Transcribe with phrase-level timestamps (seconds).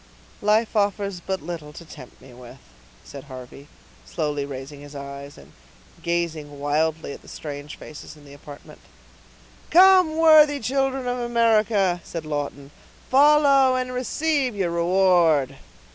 [0.41, 2.57] "Life offers but little to tempt me with,"
[3.03, 3.67] said Harvey,
[4.03, 5.51] slowly raising his eyes, and
[6.01, 8.79] gazing wildly at the strange faces in the apartment.
[9.69, 12.71] "Come, worthy children of America!" said Lawton,
[13.11, 15.57] "follow, and receive your reward."